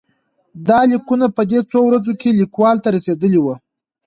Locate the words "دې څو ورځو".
1.49-2.13